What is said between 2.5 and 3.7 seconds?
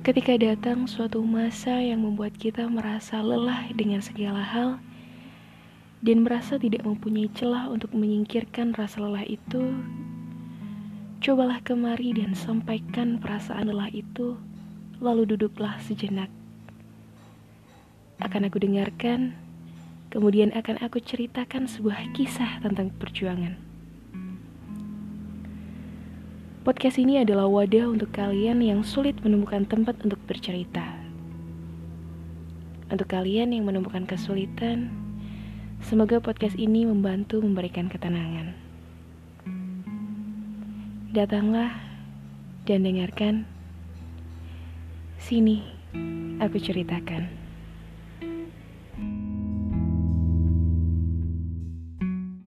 merasa lelah